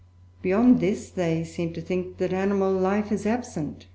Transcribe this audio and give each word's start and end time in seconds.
Beyond 0.41 0.79
this 0.79 1.11
they 1.11 1.43
seem 1.43 1.73
to 1.73 1.81
think 1.81 2.17
that 2.17 2.33
animal 2.33 2.71
life 2.73 3.11
is 3.11 3.27
absent. 3.27 3.85